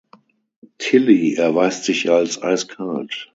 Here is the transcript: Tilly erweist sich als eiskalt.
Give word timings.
Tilly 0.79 1.35
erweist 1.35 1.83
sich 1.83 2.09
als 2.09 2.41
eiskalt. 2.41 3.29